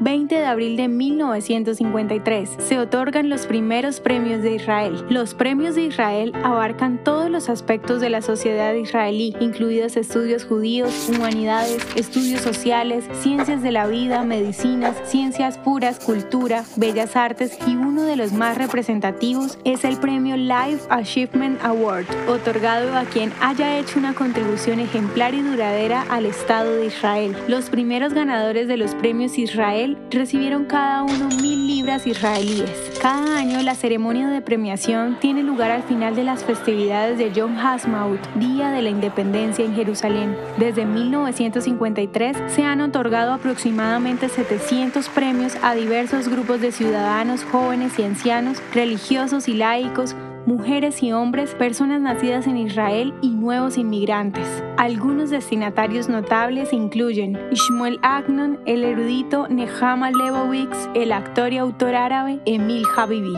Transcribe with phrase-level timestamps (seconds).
[0.00, 5.04] 20 de abril de 1953, se otorgan los primeros premios de Israel.
[5.10, 11.10] Los premios de Israel abarcan todos los aspectos de la sociedad israelí, incluidos estudios judíos,
[11.10, 18.04] humanidades, estudios sociales, ciencias de la vida, medicinas, ciencias puras, cultura, bellas artes y uno
[18.04, 23.98] de los más representativos es el premio Life Achievement Award, otorgado a quien haya hecho
[23.98, 27.36] una contribución ejemplar y duradera al Estado de Israel.
[27.48, 32.98] Los primeros ganadores de los premios Israel recibieron cada uno mil libras israelíes.
[33.00, 37.56] Cada año la ceremonia de premiación tiene lugar al final de las festividades de Yom
[37.58, 40.36] Ha'atzmaut, Día de la Independencia en Jerusalén.
[40.58, 48.02] Desde 1953 se han otorgado aproximadamente 700 premios a diversos grupos de ciudadanos, jóvenes y
[48.02, 50.14] ancianos, religiosos y laicos,
[50.50, 54.46] mujeres y hombres, personas nacidas en Israel y nuevos inmigrantes.
[54.76, 62.40] Algunos destinatarios notables incluyen Ishmael Agnon, el erudito Nehama Lebowitz, el actor y autor árabe
[62.46, 63.36] Emil Habibi.